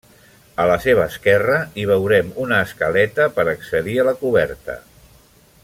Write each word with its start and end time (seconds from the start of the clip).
A 0.61 0.65
la 0.69 0.77
seva 0.85 1.03
esquerra 1.11 1.59
hi 1.81 1.85
veurem 1.91 2.31
una 2.45 2.61
escaleta 2.69 3.29
per 3.37 3.47
accedir 3.53 3.99
a 4.01 4.07
la 4.09 4.15
coberta. 4.23 4.79